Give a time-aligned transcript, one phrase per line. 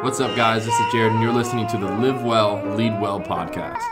[0.00, 0.64] What's up, guys?
[0.64, 3.82] This is Jared, and you're listening to the Live Well, Lead Well podcast.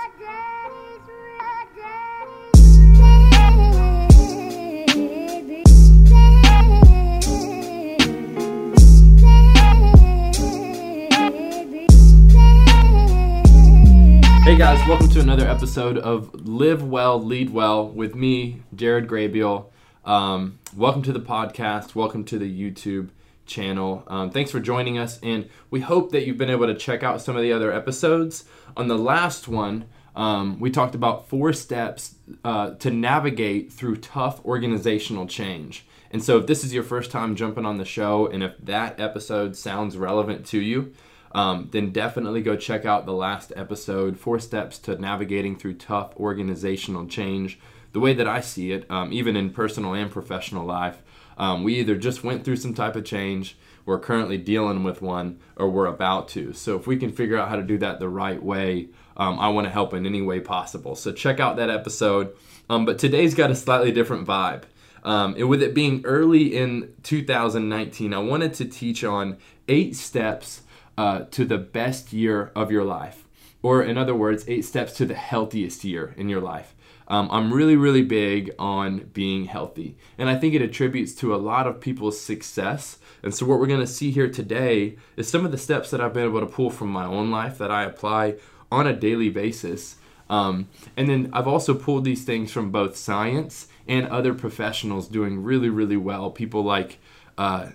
[14.44, 19.66] Hey guys, welcome to another episode of Live Well, Lead Well with me, Jared Graybeal.
[20.04, 21.96] Um, welcome to the podcast.
[21.96, 23.08] Welcome to the YouTube
[23.46, 24.04] channel.
[24.06, 27.20] Um, thanks for joining us, and we hope that you've been able to check out
[27.20, 28.44] some of the other episodes.
[28.76, 34.44] On the last one, um, we talked about four steps uh, to navigate through tough
[34.44, 35.86] organizational change.
[36.10, 38.98] And so, if this is your first time jumping on the show, and if that
[38.98, 40.92] episode sounds relevant to you,
[41.32, 46.16] um, then definitely go check out the last episode Four Steps to Navigating Through Tough
[46.16, 47.58] Organizational Change.
[47.92, 51.02] The way that I see it, um, even in personal and professional life,
[51.36, 55.38] um, we either just went through some type of change, we're currently dealing with one,
[55.56, 56.52] or we're about to.
[56.52, 59.48] So if we can figure out how to do that the right way, um, I
[59.48, 60.96] want to help in any way possible.
[60.96, 62.34] So check out that episode.
[62.68, 64.64] Um, but today's got a slightly different vibe.
[65.04, 69.36] Um, and with it being early in 2019, I wanted to teach on
[69.68, 70.62] eight steps
[70.98, 73.25] uh, to the best year of your life.
[73.62, 76.74] Or, in other words, eight steps to the healthiest year in your life.
[77.08, 79.96] Um, I'm really, really big on being healthy.
[80.18, 82.98] And I think it attributes to a lot of people's success.
[83.22, 86.00] And so, what we're going to see here today is some of the steps that
[86.00, 88.36] I've been able to pull from my own life that I apply
[88.70, 89.96] on a daily basis.
[90.28, 95.42] Um, and then I've also pulled these things from both science and other professionals doing
[95.42, 96.30] really, really well.
[96.30, 96.98] People like
[97.38, 97.68] uh,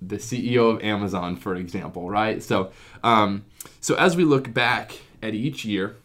[0.00, 2.42] the CEO of Amazon, for example, right?
[2.42, 3.44] So, um,
[3.80, 5.96] so as we look back at each year,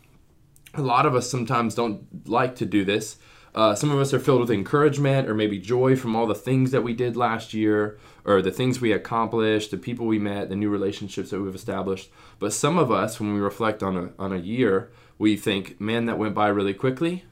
[0.74, 3.18] a lot of us sometimes don't like to do this.
[3.56, 6.70] Uh, some of us are filled with encouragement or maybe joy from all the things
[6.72, 10.56] that we did last year or the things we accomplished, the people we met, the
[10.56, 12.12] new relationships that we've established.
[12.38, 16.06] But some of us, when we reflect on a, on a year, we think, man,
[16.06, 17.24] that went by really quickly.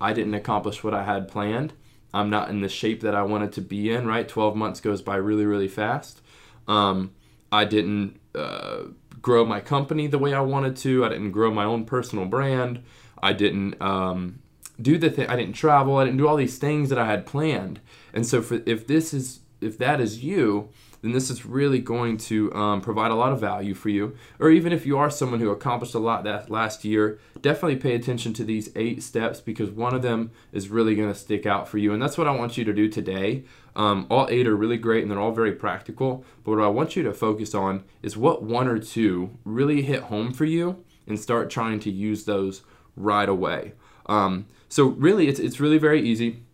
[0.00, 1.72] I didn't accomplish what I had planned.
[2.14, 4.28] I'm not in the shape that I wanted to be in, right?
[4.28, 6.20] 12 months goes by really, really fast.
[6.68, 7.12] Um,
[7.50, 8.84] I didn't uh,
[9.20, 11.04] grow my company the way I wanted to.
[11.04, 12.82] I didn't grow my own personal brand.
[13.22, 14.40] I didn't um,
[14.80, 15.28] do the thing.
[15.28, 15.96] I didn't travel.
[15.96, 17.80] I didn't do all these things that I had planned.
[18.12, 20.70] And so, for if this is if that is you,
[21.02, 24.16] then this is really going to um, provide a lot of value for you.
[24.38, 27.94] Or even if you are someone who accomplished a lot that last year, definitely pay
[27.94, 31.68] attention to these eight steps because one of them is really going to stick out
[31.68, 31.92] for you.
[31.92, 33.44] And that's what I want you to do today.
[33.74, 36.24] Um, all eight are really great and they're all very practical.
[36.44, 40.04] But what I want you to focus on is what one or two really hit
[40.04, 42.62] home for you and start trying to use those
[42.96, 43.72] right away.
[44.06, 46.44] Um, so really, it's, it's really very easy.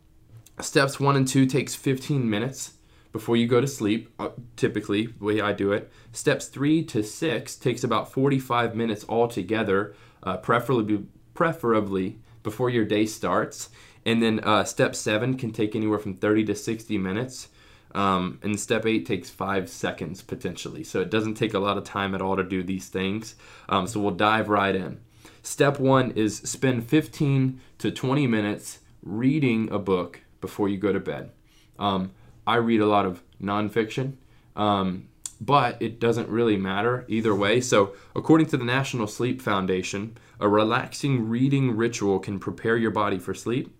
[0.60, 2.74] Steps one and two takes 15 minutes
[3.12, 5.90] before you go to sleep, uh, typically, the way I do it.
[6.12, 13.06] Steps three to six takes about 45 minutes altogether, uh, preferably, preferably before your day
[13.06, 13.70] starts.
[14.04, 17.48] And then uh, step seven can take anywhere from 30 to 60 minutes.
[17.94, 20.84] Um, and step eight takes five seconds potentially.
[20.84, 23.34] So it doesn't take a lot of time at all to do these things.
[23.68, 25.00] Um, so we'll dive right in.
[25.42, 31.00] Step one is spend 15 to 20 minutes reading a book before you go to
[31.00, 31.30] bed.
[31.78, 32.12] Um,
[32.48, 34.14] I read a lot of nonfiction,
[34.56, 37.60] um, but it doesn't really matter either way.
[37.60, 43.18] So, according to the National Sleep Foundation, a relaxing reading ritual can prepare your body
[43.18, 43.76] for sleep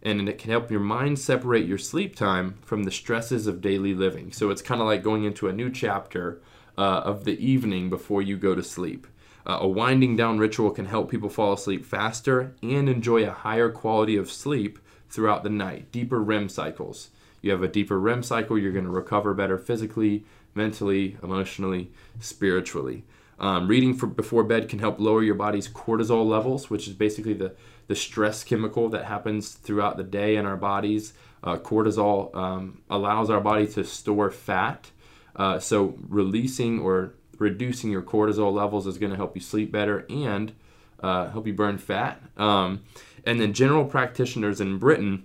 [0.00, 3.94] and it can help your mind separate your sleep time from the stresses of daily
[3.94, 4.30] living.
[4.30, 6.40] So, it's kind of like going into a new chapter
[6.78, 9.08] uh, of the evening before you go to sleep.
[9.44, 13.70] Uh, a winding down ritual can help people fall asleep faster and enjoy a higher
[13.70, 17.10] quality of sleep throughout the night, deeper REM cycles
[17.44, 20.24] you have a deeper REM cycle, you're going to recover better physically,
[20.54, 23.04] mentally, emotionally, spiritually.
[23.38, 27.34] Um, reading for, before bed can help lower your body's cortisol levels, which is basically
[27.34, 27.54] the,
[27.86, 31.12] the stress chemical that happens throughout the day in our bodies.
[31.42, 34.90] Uh, cortisol um, allows our body to store fat.
[35.36, 40.06] Uh, so, releasing or reducing your cortisol levels is going to help you sleep better
[40.08, 40.52] and
[41.00, 42.22] uh, help you burn fat.
[42.36, 42.84] Um,
[43.26, 45.24] and then, general practitioners in Britain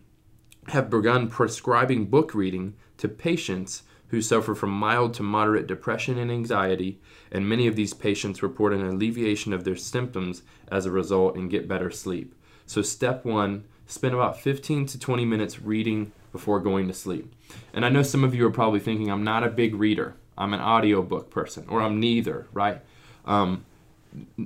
[0.69, 6.31] have begun prescribing book reading to patients who suffer from mild to moderate depression and
[6.31, 6.99] anxiety,
[7.31, 11.51] and many of these patients report an alleviation of their symptoms as a result and
[11.51, 12.33] get better sleep.
[12.65, 17.33] So, step one spend about 15 to 20 minutes reading before going to sleep.
[17.73, 20.53] And I know some of you are probably thinking, I'm not a big reader, I'm
[20.53, 22.81] an audiobook person, or I'm neither, right?
[23.25, 23.65] Um,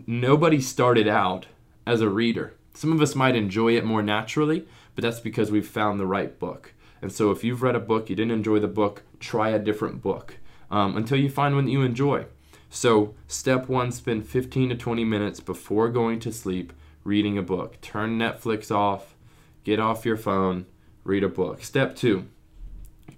[0.07, 1.47] nobody started out
[1.85, 2.53] as a reader.
[2.73, 4.65] Some of us might enjoy it more naturally,
[4.95, 6.73] but that's because we've found the right book.
[7.01, 10.01] And so if you've read a book, you didn't enjoy the book, try a different
[10.01, 10.37] book
[10.71, 12.25] um, until you find one that you enjoy.
[12.69, 16.73] So, step one spend 15 to 20 minutes before going to sleep
[17.03, 17.79] reading a book.
[17.81, 19.15] Turn Netflix off,
[19.63, 20.65] get off your phone,
[21.03, 21.63] read a book.
[21.63, 22.25] Step two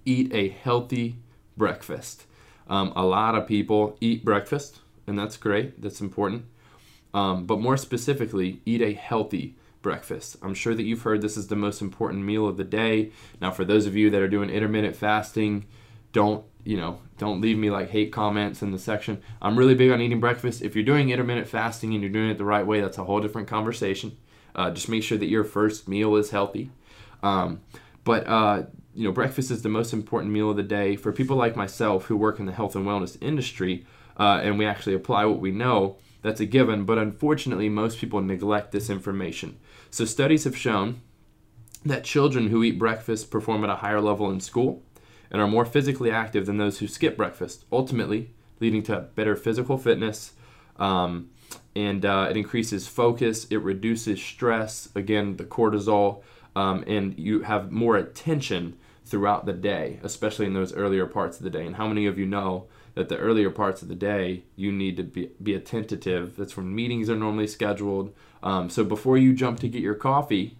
[0.04, 1.16] eat a healthy
[1.56, 2.24] breakfast.
[2.68, 6.46] Um, a lot of people eat breakfast, and that's great, that's important.
[7.14, 10.36] Um, but more specifically, eat a healthy breakfast.
[10.42, 13.12] I'm sure that you've heard this is the most important meal of the day.
[13.40, 15.64] Now, for those of you that are doing intermittent fasting,
[16.10, 19.22] don't you know don't leave me like hate comments in the section.
[19.40, 20.60] I'm really big on eating breakfast.
[20.60, 23.20] If you're doing intermittent fasting and you're doing it the right way that's a whole
[23.20, 24.16] different conversation.
[24.56, 26.72] Uh, just make sure that your first meal is healthy.
[27.22, 27.60] Um,
[28.02, 30.96] but uh, you know breakfast is the most important meal of the day.
[30.96, 33.86] For people like myself who work in the health and wellness industry
[34.18, 38.20] uh, and we actually apply what we know that's a given but unfortunately most people
[38.20, 39.58] neglect this information
[39.90, 41.00] so studies have shown
[41.84, 44.82] that children who eat breakfast perform at a higher level in school
[45.30, 48.30] and are more physically active than those who skip breakfast, ultimately
[48.60, 50.32] leading to better physical fitness.
[50.78, 51.30] Um,
[51.74, 56.22] and uh, it increases focus, it reduces stress, again, the cortisol,
[56.54, 61.44] um, and you have more attention throughout the day, especially in those earlier parts of
[61.44, 61.66] the day.
[61.66, 64.96] And how many of you know that the earlier parts of the day you need
[64.96, 66.34] to be, be attentive?
[66.36, 68.12] That's when meetings are normally scheduled.
[68.42, 70.58] Um, so before you jump to get your coffee,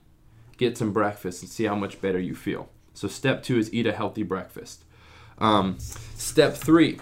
[0.57, 2.69] get some breakfast and see how much better you feel.
[2.95, 4.85] So step two is eat a healthy breakfast.
[5.39, 7.01] Um, step three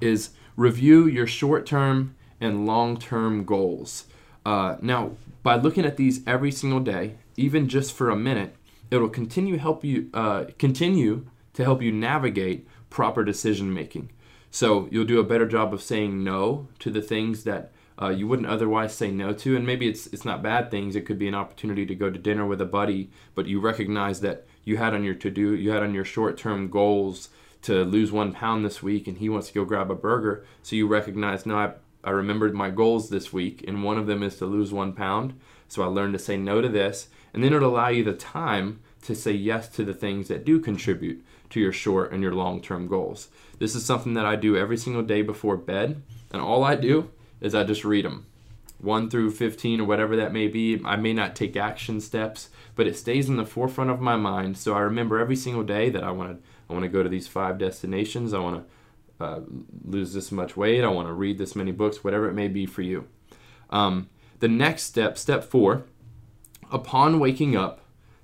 [0.00, 4.04] is review your short term and long term goals.
[4.44, 8.56] Uh, now, by looking at these every single day, even just for a minute,
[8.90, 14.10] it'll continue help you uh, continue to help you navigate proper decision making.
[14.50, 18.26] So you'll do a better job of saying no to the things that uh, you
[18.26, 19.56] wouldn't otherwise say no to.
[19.56, 20.94] And maybe it's it's not bad things.
[20.94, 24.20] It could be an opportunity to go to dinner with a buddy, but you recognize
[24.20, 27.28] that you had on your to do, you had on your short term goals
[27.62, 30.44] to lose one pound this week, and he wants to go grab a burger.
[30.62, 31.72] So you recognize, no, I,
[32.02, 35.38] I remembered my goals this week, and one of them is to lose one pound.
[35.66, 38.80] So I learned to say no to this, and then it'll allow you the time
[39.02, 41.24] to say yes to the things that do contribute
[41.54, 43.28] to your short and your long term goals.
[43.58, 46.02] This is something that I do every single day before bed,
[46.32, 47.10] and all I do
[47.40, 48.26] is I just read them.
[48.80, 50.80] 1 through 15 or whatever that may be.
[50.84, 54.58] I may not take action steps, but it stays in the forefront of my mind.
[54.58, 57.08] So I remember every single day that I want to I want to go to
[57.08, 58.34] these five destinations.
[58.34, 58.66] I want
[59.18, 59.40] to uh,
[59.84, 60.82] lose this much weight.
[60.82, 63.06] I want to read this many books, whatever it may be for you.
[63.70, 64.08] Um,
[64.40, 65.84] the next step, step four,
[66.72, 67.80] upon waking up,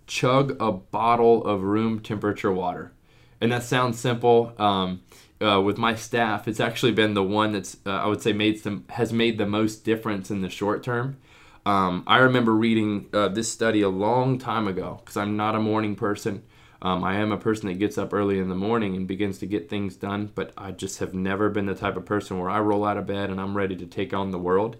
[0.06, 2.92] chug a bottle of room temperature water.
[3.40, 4.52] And that sounds simple.
[4.58, 5.02] Um,
[5.40, 8.60] uh, with my staff, it's actually been the one that's uh, I would say made
[8.60, 11.16] some has made the most difference in the short term.
[11.64, 15.60] Um, I remember reading uh, this study a long time ago because I'm not a
[15.60, 16.42] morning person.
[16.82, 19.46] Um, I am a person that gets up early in the morning and begins to
[19.46, 22.58] get things done, but I just have never been the type of person where I
[22.60, 24.76] roll out of bed and I'm ready to take on the world.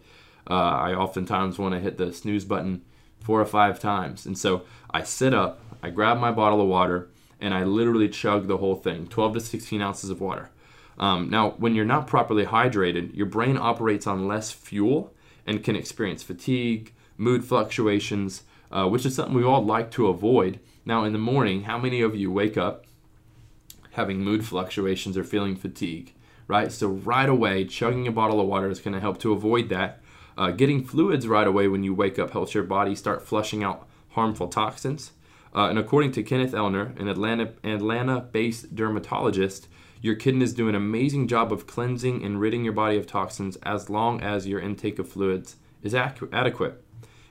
[0.49, 2.83] Uh, I oftentimes want to hit the snooze button
[3.21, 4.25] four or five times.
[4.25, 8.47] And so I sit up, I grab my bottle of water, and I literally chug
[8.47, 10.51] the whole thing 12 to 16 ounces of water.
[10.99, 15.15] Um, now, when you're not properly hydrated, your brain operates on less fuel
[15.47, 20.61] and can experience fatigue, mood fluctuations, uh, which is something we all like to avoid.
[20.85, 22.85] Now, in the morning, how many of you wake up
[23.93, 26.15] having mood fluctuations or feeling fatigue?
[26.47, 26.71] Right?
[26.71, 30.01] So, right away, chugging a bottle of water is going to help to avoid that.
[30.37, 33.89] Uh, getting fluids right away when you wake up helps your body start flushing out
[34.11, 35.13] harmful toxins.
[35.55, 39.69] Uh, and according to Kenneth Elner, an Atlanta Atlanta based dermatologist,
[40.01, 43.57] your kidney is doing an amazing job of cleansing and ridding your body of toxins
[43.63, 46.83] as long as your intake of fluids is ac- adequate.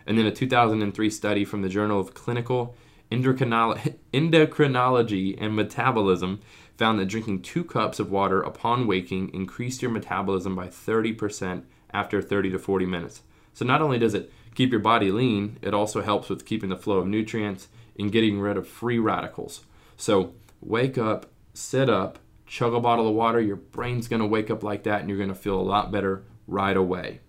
[0.05, 2.75] And then a 2003 study from the Journal of Clinical
[3.11, 6.41] Endocrinology and Metabolism
[6.77, 12.21] found that drinking two cups of water upon waking increased your metabolism by 30% after
[12.21, 13.23] 30 to 40 minutes.
[13.53, 16.77] So not only does it keep your body lean, it also helps with keeping the
[16.77, 17.67] flow of nutrients
[17.99, 19.61] and getting rid of free radicals.
[19.97, 24.49] So wake up, sit up, chug a bottle of water, your brain's going to wake
[24.49, 27.19] up like that and you're going to feel a lot better right away.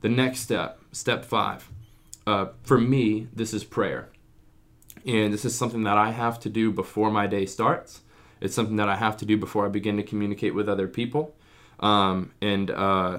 [0.00, 1.70] The next step, step five,
[2.26, 4.10] uh, for me, this is prayer.
[5.06, 8.02] And this is something that I have to do before my day starts.
[8.40, 11.34] It's something that I have to do before I begin to communicate with other people.
[11.80, 13.18] Um, and uh,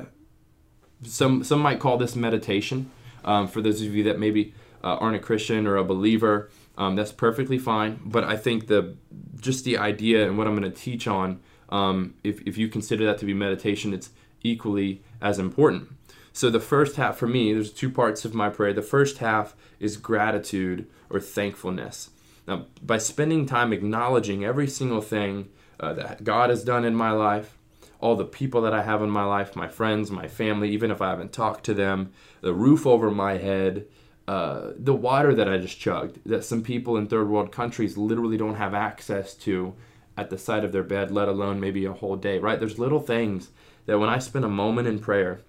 [1.04, 2.92] some some might call this meditation.
[3.26, 4.54] Um, for those of you that maybe
[4.84, 6.50] uh, aren't a Christian or a believer,
[6.80, 8.00] um, that's perfectly fine.
[8.04, 8.96] But I think the
[9.40, 13.06] just the idea and what I'm going to teach on, um, if, if you consider
[13.06, 14.10] that to be meditation, it's
[14.42, 15.90] equally as important.
[16.34, 18.74] So the first half for me, there's two parts of my prayer.
[18.74, 22.12] The first half is gratitude or thankfulness.
[22.48, 27.12] Now, by spending time acknowledging every single thing uh, that God has done in my
[27.12, 27.58] life,
[28.00, 31.02] all the people that I have in my life, my friends, my family, even if
[31.02, 33.86] I haven't talked to them, the roof over my head,
[34.30, 38.38] uh, the water that I just chugged, that some people in third world countries literally
[38.38, 39.74] don't have access to
[40.16, 42.60] at the side of their bed, let alone maybe a whole day, right?
[42.60, 43.50] There's little things
[43.88, 45.42] that when I spend a moment in prayer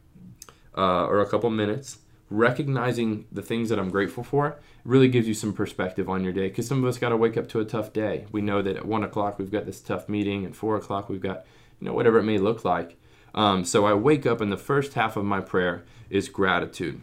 [0.79, 1.99] uh, or a couple minutes,
[2.31, 6.49] recognizing the things that I'm grateful for really gives you some perspective on your day.
[6.49, 8.25] Because some of us got to wake up to a tough day.
[8.33, 11.21] We know that at one o'clock we've got this tough meeting, and four o'clock we've
[11.21, 11.45] got,
[11.81, 12.97] you know, whatever it may look like.
[13.35, 17.03] Um, so I wake up, and the first half of my prayer is gratitude.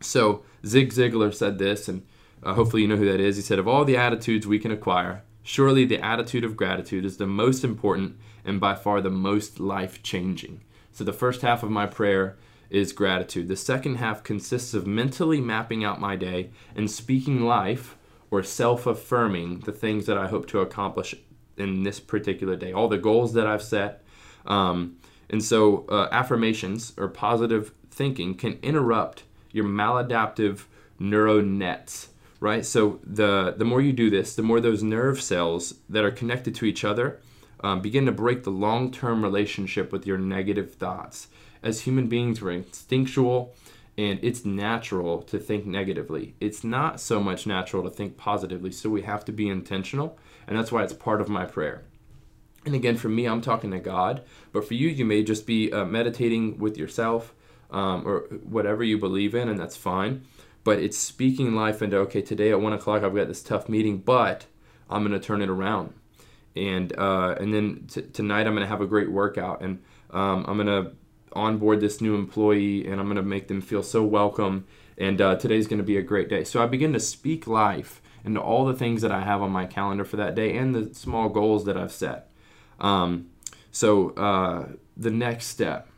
[0.00, 2.06] So Zig Ziglar said this, and
[2.42, 3.36] uh, hopefully you know who that is.
[3.36, 7.16] He said, Of all the attitudes we can acquire, surely the attitude of gratitude is
[7.16, 10.62] the most important and by far the most life changing.
[10.92, 12.36] So the first half of my prayer
[12.70, 13.48] is gratitude.
[13.48, 17.96] The second half consists of mentally mapping out my day and speaking life
[18.30, 21.14] or self affirming the things that I hope to accomplish
[21.56, 24.02] in this particular day, all the goals that I've set.
[24.46, 24.96] Um,
[25.30, 29.22] and so, uh, affirmations or positive thinking can interrupt
[29.54, 30.64] your maladaptive
[30.98, 32.08] neural nets,
[32.40, 32.66] right?
[32.66, 36.54] So, the, the more you do this, the more those nerve cells that are connected
[36.56, 37.20] to each other
[37.60, 41.28] um, begin to break the long term relationship with your negative thoughts
[41.64, 43.54] as human beings, we're instinctual
[43.96, 46.34] and it's natural to think negatively.
[46.40, 50.58] It's not so much natural to think positively, so we have to be intentional, and
[50.58, 51.84] that's why it's part of my prayer.
[52.66, 55.72] And again, for me, I'm talking to God, but for you, you may just be
[55.72, 57.34] uh, meditating with yourself
[57.70, 60.24] um, or whatever you believe in, and that's fine.
[60.62, 63.98] But it's speaking life into okay, today at one o'clock I've got this tough meeting,
[63.98, 64.46] but
[64.88, 65.94] I'm going to turn it around,
[66.56, 70.44] and uh, and then t- tonight I'm going to have a great workout, and um,
[70.48, 70.92] I'm going to
[71.34, 74.66] onboard this new employee and I'm going to make them feel so welcome.
[74.96, 76.44] And uh, today's going to be a great day.
[76.44, 79.66] So I begin to speak life into all the things that I have on my
[79.66, 82.30] calendar for that day and the small goals that I've set.
[82.80, 83.30] Um,
[83.70, 85.88] so uh, the next step,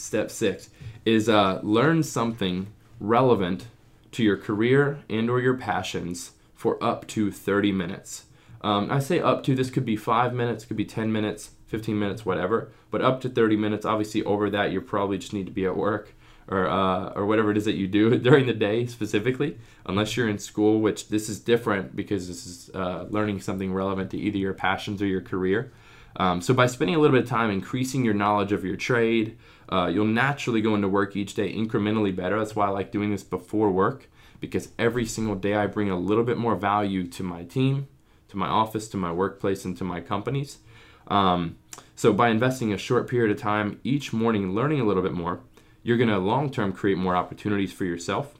[0.00, 0.70] step six,
[1.04, 3.66] is uh, learn something relevant
[4.12, 8.24] to your career and or your passions for up to 30 minutes.
[8.62, 11.98] Um, I say up to, this could be five minutes, could be 10 minutes, 15
[11.98, 12.70] minutes, whatever.
[12.90, 15.76] But up to 30 minutes, obviously over that, you probably just need to be at
[15.76, 16.12] work
[16.48, 20.28] or, uh, or whatever it is that you do during the day specifically, unless you're
[20.28, 24.38] in school, which this is different because this is uh, learning something relevant to either
[24.38, 25.72] your passions or your career.
[26.16, 29.38] Um, so by spending a little bit of time increasing your knowledge of your trade,
[29.70, 32.38] uh, you'll naturally go into work each day incrementally better.
[32.38, 34.08] That's why I like doing this before work
[34.40, 37.88] because every single day I bring a little bit more value to my team,
[38.28, 40.58] to my office, to my workplace, and to my companies.
[41.06, 41.56] Um,
[41.94, 45.40] so by investing a short period of time each morning learning a little bit more,
[45.82, 48.34] you're going to long term create more opportunities for yourself.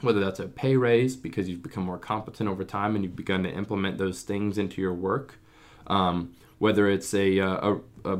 [0.00, 3.42] Whether that's a pay raise because you've become more competent over time and you've begun
[3.42, 5.38] to implement those things into your work,
[5.88, 8.18] um, whether it's a, uh, a, a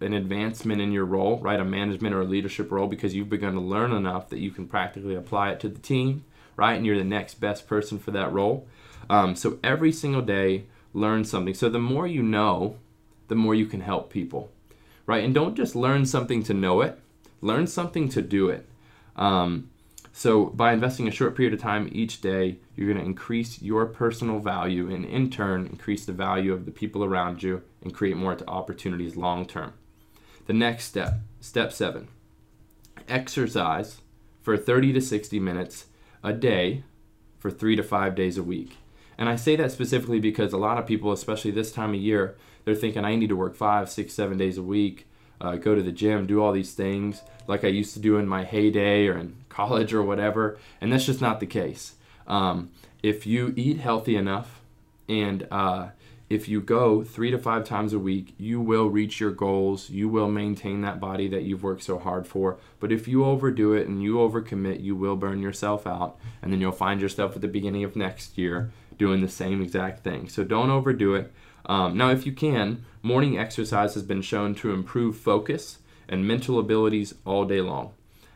[0.00, 3.54] an advancement in your role, right, a management or a leadership role, because you've begun
[3.54, 6.24] to learn enough that you can practically apply it to the team,
[6.56, 8.66] right, and you're the next best person for that role.
[9.08, 11.54] Um, so every single day, learn something.
[11.54, 12.76] So the more you know,
[13.28, 14.50] the more you can help people,
[15.06, 15.24] right?
[15.24, 16.98] And don't just learn something to know it,
[17.40, 18.66] learn something to do it.
[19.16, 19.70] Um,
[20.12, 23.86] so, by investing a short period of time each day, you're going to increase your
[23.86, 28.16] personal value and, in turn, increase the value of the people around you and create
[28.16, 29.72] more opportunities long term.
[30.50, 32.08] The next step, step seven,
[33.08, 34.00] exercise
[34.42, 35.86] for 30 to 60 minutes
[36.24, 36.82] a day
[37.38, 38.76] for three to five days a week.
[39.16, 42.36] And I say that specifically because a lot of people, especially this time of year,
[42.64, 45.06] they're thinking I need to work five, six, seven days a week,
[45.40, 48.26] uh, go to the gym, do all these things like I used to do in
[48.26, 50.58] my heyday or in college or whatever.
[50.80, 51.94] And that's just not the case.
[52.26, 52.72] Um,
[53.04, 54.62] if you eat healthy enough
[55.08, 55.90] and uh,
[56.30, 59.90] if you go three to five times a week, you will reach your goals.
[59.90, 62.56] You will maintain that body that you've worked so hard for.
[62.78, 66.18] But if you overdo it and you overcommit, you will burn yourself out.
[66.40, 70.04] And then you'll find yourself at the beginning of next year doing the same exact
[70.04, 70.28] thing.
[70.28, 71.32] So don't overdo it.
[71.66, 76.60] Um, now, if you can, morning exercise has been shown to improve focus and mental
[76.60, 77.92] abilities all day long.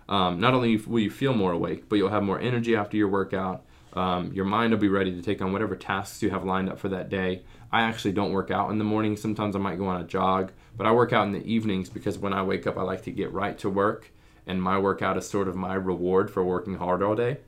[0.08, 3.08] Um, not only will you feel more awake, but you'll have more energy after your
[3.08, 3.64] workout.
[3.94, 6.78] Um, your mind will be ready to take on whatever tasks you have lined up
[6.78, 7.42] for that day.
[7.70, 9.16] I actually don't work out in the morning.
[9.16, 12.18] Sometimes I might go on a jog, but I work out in the evenings because
[12.18, 14.10] when I wake up, I like to get right to work,
[14.46, 17.38] and my workout is sort of my reward for working hard all day.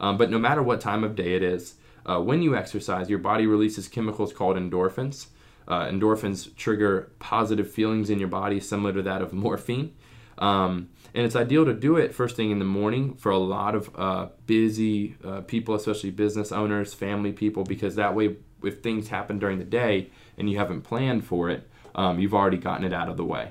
[0.00, 3.20] Um, but no matter what time of day it is, uh, when you exercise, your
[3.20, 5.26] body releases chemicals called endorphins.
[5.68, 9.94] Uh, endorphins trigger positive feelings in your body, similar to that of morphine.
[10.38, 13.74] Um, and it's ideal to do it first thing in the morning for a lot
[13.74, 19.08] of uh, busy uh, people, especially business owners, family people, because that way, if things
[19.08, 22.92] happen during the day and you haven't planned for it, um, you've already gotten it
[22.92, 23.50] out of the way.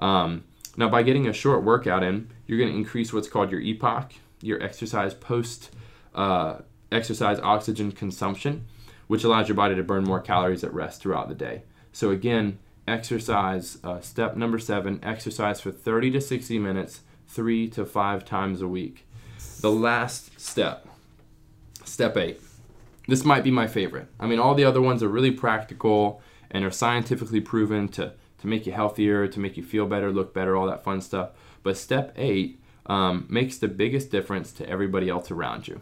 [0.00, 0.44] Um,
[0.76, 4.12] now, by getting a short workout in, you're going to increase what's called your EPOC,
[4.42, 5.70] your exercise post
[6.14, 6.60] uh,
[6.92, 8.64] exercise oxygen consumption,
[9.06, 11.62] which allows your body to burn more calories at rest throughout the day.
[11.92, 17.84] So, again, exercise, uh, step number seven, exercise for 30 to 60 minutes, three to
[17.84, 19.06] five times a week.
[19.60, 20.86] The last step,
[21.84, 22.40] step eight.
[23.08, 24.08] This might be my favorite.
[24.18, 28.46] I mean, all the other ones are really practical and are scientifically proven to, to
[28.46, 31.30] make you healthier, to make you feel better, look better, all that fun stuff.
[31.62, 35.80] But step eight um, makes the biggest difference to everybody else around you.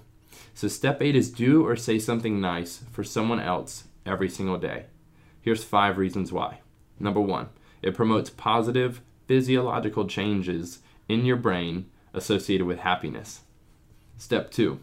[0.55, 4.87] So, step eight is do or say something nice for someone else every single day.
[5.41, 6.61] Here's five reasons why.
[6.99, 7.49] Number one,
[7.83, 13.41] it promotes positive physiological changes in your brain associated with happiness.
[14.17, 14.81] Step two,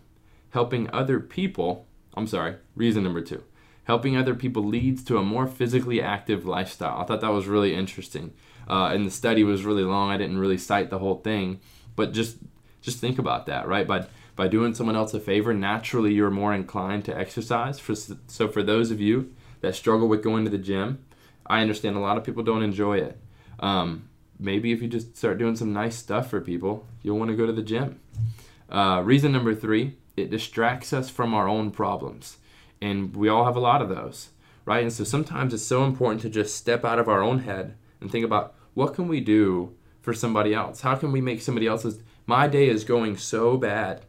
[0.51, 3.44] helping other people, I'm sorry, reason number two,
[3.86, 7.00] helping other people leads to a more physically active lifestyle.
[7.00, 8.34] I thought that was really interesting.
[8.70, 10.12] Uh, and the study was really long.
[10.12, 11.60] I didn't really cite the whole thing,
[11.96, 12.38] but just
[12.82, 13.88] just think about that, right?
[13.88, 17.80] By by doing someone else a favor, naturally you're more inclined to exercise.
[17.80, 21.03] For, so for those of you that struggle with going to the gym,
[21.45, 23.19] I understand a lot of people don't enjoy it.
[23.60, 27.38] Um, maybe if you just start doing some nice stuff for people, you'll want to
[27.38, 28.00] go to the gym.
[28.69, 32.38] Uh, reason number three, it distracts us from our own problems.
[32.81, 34.29] And we all have a lot of those,
[34.65, 34.81] right?
[34.81, 38.12] And so sometimes it's so important to just step out of our own head and
[38.12, 40.81] think about what can we do for somebody else?
[40.81, 44.05] How can we make somebody else's my day is going so bad.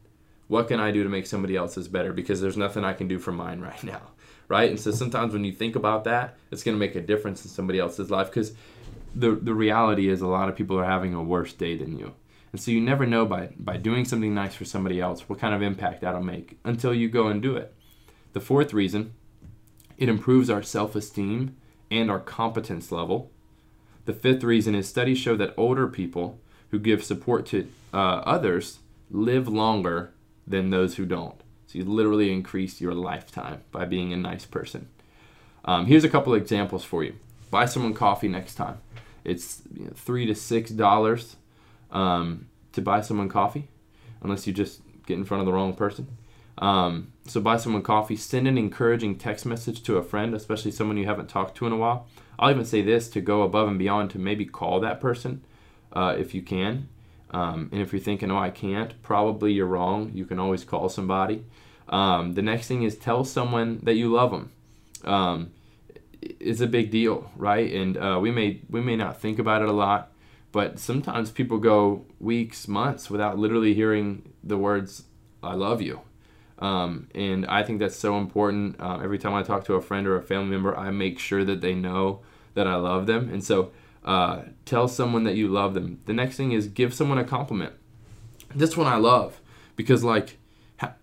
[0.47, 2.12] What can I do to make somebody else's better?
[2.12, 4.12] Because there's nothing I can do for mine right now
[4.49, 4.71] right?
[4.71, 7.51] And so sometimes when you think about that, it's going to make a difference in
[7.51, 8.53] somebody else's life because
[9.15, 12.15] the the reality is a lot of people are having a worse day than you.
[12.53, 15.55] And so you never know by by doing something nice for somebody else what kind
[15.55, 17.75] of impact that'll make until you go and do it.
[18.33, 19.13] The fourth reason,
[19.99, 21.57] it improves our self-esteem
[21.91, 23.31] and our competence level.
[24.05, 28.79] The fifth reason is studies show that older people who give support to uh, others
[29.11, 30.14] live longer
[30.47, 31.41] than those who don't.
[31.73, 34.89] So you literally increase your lifetime by being a nice person.
[35.65, 37.15] Um, here's a couple examples for you.
[37.51, 38.79] Buy someone coffee next time.
[39.25, 41.37] It's you know, three to six dollars
[41.91, 43.69] um, to buy someone coffee,
[44.21, 46.09] unless you just get in front of the wrong person.
[46.59, 48.17] Um, so buy someone coffee.
[48.17, 51.73] Send an encouraging text message to a friend, especially someone you haven't talked to in
[51.73, 52.07] a while.
[52.39, 55.43] I'll even say this to go above and beyond to maybe call that person
[55.95, 56.89] uh, if you can.
[57.33, 60.12] Um, and if you're thinking, oh, I can't, probably you're wrong.
[60.14, 61.45] You can always call somebody.
[61.88, 64.53] Um, the next thing is tell someone that you love them.
[65.05, 65.53] Um,
[66.21, 67.73] it's a big deal, right?
[67.73, 70.12] And uh, we may we may not think about it a lot,
[70.53, 75.05] but sometimes people go weeks, months without literally hearing the words
[75.42, 76.01] "I love you."
[76.59, 78.77] Um, and I think that's so important.
[78.81, 81.45] Uh, every time I talk to a friend or a family member, I make sure
[81.45, 82.21] that they know
[82.55, 83.29] that I love them.
[83.29, 83.73] And so
[84.05, 86.01] uh, tell someone that you love them.
[86.07, 87.75] The next thing is give someone a compliment.
[88.55, 89.41] This one I love
[89.77, 90.38] because, like,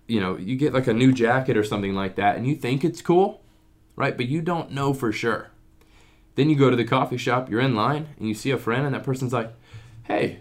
[0.07, 2.83] you know, you get like a new jacket or something like that and you think
[2.83, 3.41] it's cool,
[3.95, 4.17] right?
[4.17, 5.51] But you don't know for sure.
[6.35, 8.85] Then you go to the coffee shop, you're in line, and you see a friend,
[8.85, 9.51] and that person's like,
[10.03, 10.39] hey,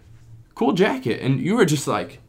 [0.54, 1.20] cool jacket.
[1.20, 2.20] And you were just like,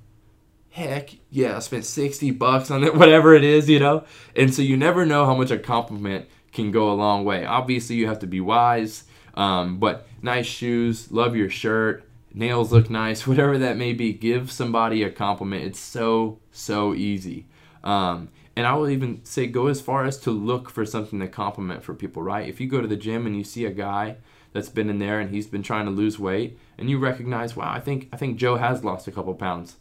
[0.71, 4.05] heck yeah, I spent 60 bucks on it, whatever it is, you know?
[4.35, 7.45] And so you never know how much a compliment can go a long way.
[7.45, 9.03] Obviously, you have to be wise
[9.39, 12.03] um, but nice shoes, love your shirt,
[12.33, 14.13] nails look nice, whatever that may be.
[14.13, 15.65] Give somebody a compliment.
[15.65, 17.47] It's so so easy.
[17.83, 21.27] Um, and I will even say go as far as to look for something to
[21.27, 22.21] compliment for people.
[22.21, 22.47] Right?
[22.47, 24.17] If you go to the gym and you see a guy
[24.51, 27.71] that's been in there and he's been trying to lose weight, and you recognize, wow,
[27.71, 29.77] I think I think Joe has lost a couple pounds.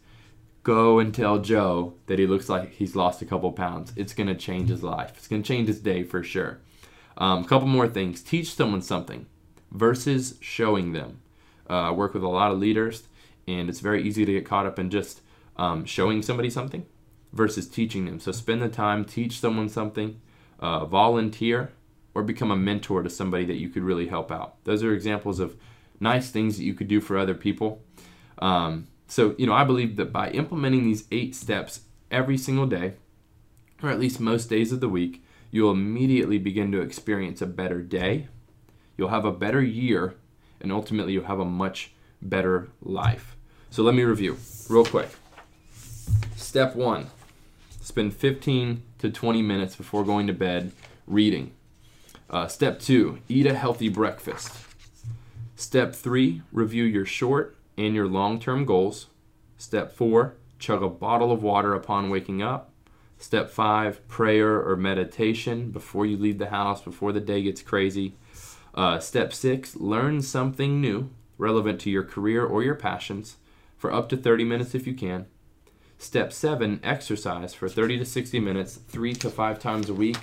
[0.61, 3.93] Go and tell Joe that he looks like he's lost a couple pounds.
[3.95, 5.13] It's gonna change his life.
[5.17, 6.59] It's gonna change his day for sure.
[7.17, 8.21] A um, couple more things.
[8.21, 9.25] Teach someone something
[9.71, 11.21] versus showing them.
[11.69, 13.03] Uh, I work with a lot of leaders,
[13.47, 15.21] and it's very easy to get caught up in just
[15.57, 16.85] um, showing somebody something
[17.31, 18.19] versus teaching them.
[18.19, 20.19] So spend the time, teach someone something,
[20.59, 21.71] uh, volunteer,
[22.15, 24.63] or become a mentor to somebody that you could really help out.
[24.63, 25.55] Those are examples of
[25.99, 27.83] nice things that you could do for other people.
[28.39, 32.93] Um, so, you know, I believe that by implementing these eight steps every single day,
[33.83, 37.81] or at least most days of the week, you'll immediately begin to experience a better
[37.81, 38.27] day,
[38.99, 40.15] you'll have a better year,
[40.59, 43.37] and ultimately you'll have a much better life.
[43.69, 45.09] So let me review real quick.
[46.35, 47.09] Step one
[47.79, 50.73] spend 15 to 20 minutes before going to bed
[51.07, 51.51] reading.
[52.29, 54.53] Uh, step two eat a healthy breakfast.
[55.55, 59.07] Step three review your short and your long term goals.
[59.57, 62.73] Step four chug a bottle of water upon waking up.
[63.17, 68.13] Step five prayer or meditation before you leave the house, before the day gets crazy.
[68.73, 73.37] Uh, step six, learn something new relevant to your career or your passions
[73.77, 75.25] for up to 30 minutes if you can.
[75.97, 80.17] Step seven, exercise for 30 to 60 minutes, three to five times a week.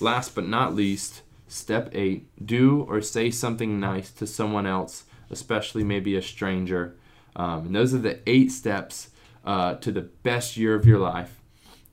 [0.00, 5.84] Last but not least, step eight, do or say something nice to someone else, especially
[5.84, 6.96] maybe a stranger.
[7.36, 9.10] Um, and those are the eight steps
[9.44, 11.40] uh, to the best year of your life.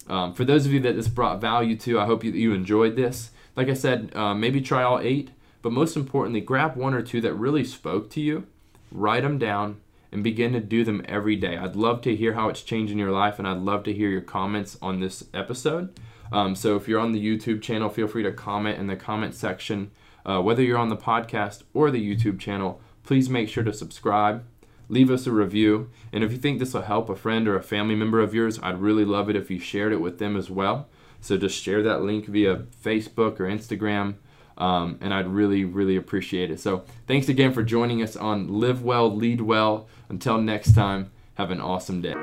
[0.07, 2.95] Um, for those of you that this brought value to, I hope you, you enjoyed
[2.95, 3.31] this.
[3.55, 5.29] Like I said, uh, maybe try all eight,
[5.61, 8.47] but most importantly, grab one or two that really spoke to you,
[8.91, 11.57] write them down, and begin to do them every day.
[11.57, 14.21] I'd love to hear how it's changing your life, and I'd love to hear your
[14.21, 15.97] comments on this episode.
[16.31, 19.35] Um, so if you're on the YouTube channel, feel free to comment in the comment
[19.35, 19.91] section.
[20.25, 24.43] Uh, whether you're on the podcast or the YouTube channel, please make sure to subscribe.
[24.87, 25.89] Leave us a review.
[26.11, 28.59] And if you think this will help a friend or a family member of yours,
[28.61, 30.87] I'd really love it if you shared it with them as well.
[31.21, 34.15] So just share that link via Facebook or Instagram.
[34.57, 36.59] Um, and I'd really, really appreciate it.
[36.59, 39.87] So thanks again for joining us on Live Well, Lead Well.
[40.09, 42.15] Until next time, have an awesome day.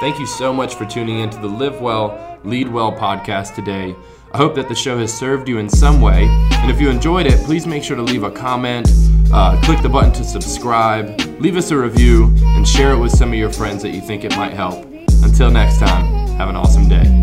[0.00, 3.96] Thank you so much for tuning in to the Live Well, Lead Well podcast today.
[4.32, 6.26] I hope that the show has served you in some way.
[6.52, 8.88] And if you enjoyed it, please make sure to leave a comment,
[9.32, 13.30] uh, click the button to subscribe, leave us a review, and share it with some
[13.30, 14.84] of your friends that you think it might help.
[15.24, 17.17] Until next time, have an awesome day.